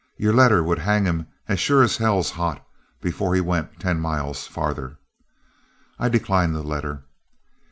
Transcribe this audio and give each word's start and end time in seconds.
Your 0.17 0.33
letter 0.33 0.63
would 0.63 0.79
hang 0.79 1.05
him 1.05 1.27
as 1.47 1.59
sure 1.59 1.83
as 1.83 1.97
hell's 1.97 2.31
hot, 2.31 2.65
before 3.01 3.35
he 3.35 3.39
went 3.41 3.79
ten 3.79 3.99
miles 3.99 4.47
farther.' 4.47 4.97
I 5.99 6.09
declined 6.09 6.55
the 6.55 6.63
letter. 6.63 7.03